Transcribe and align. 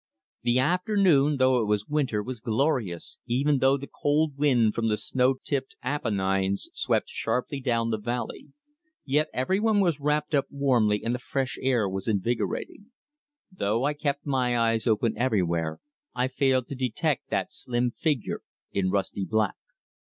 The 0.41 0.57
afternoon, 0.57 1.37
though 1.37 1.61
it 1.61 1.65
was 1.67 1.87
winter, 1.87 2.23
was 2.23 2.39
glorious, 2.39 3.19
even 3.27 3.59
though 3.59 3.77
the 3.77 3.85
cold 3.85 4.35
wind 4.35 4.73
from 4.73 4.87
the 4.89 4.97
snow 4.97 5.35
tipped 5.43 5.75
Apennines 5.83 6.69
swept 6.73 7.07
sharply 7.07 7.59
down 7.59 7.91
the 7.91 7.99
valley. 7.99 8.47
Yet 9.05 9.27
everyone 9.31 9.79
was 9.79 9.99
wrapped 9.99 10.33
up 10.33 10.47
warmly, 10.49 11.03
and 11.03 11.13
the 11.13 11.19
fresh 11.19 11.55
air 11.61 11.87
was 11.87 12.07
invigorating. 12.07 12.87
Though 13.51 13.83
I 13.85 13.93
kept 13.93 14.25
my 14.25 14.57
eyes 14.57 14.87
open 14.87 15.15
everywhere, 15.19 15.79
I 16.15 16.29
failed 16.29 16.67
to 16.69 16.75
detect 16.75 17.29
that 17.29 17.53
slim 17.53 17.91
figure 17.91 18.41
in 18.71 18.89
rusty 18.89 19.23
black. 19.23 19.53